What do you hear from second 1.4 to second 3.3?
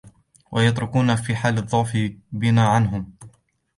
الضَّعْفِ بِنَا عَنْهُمْ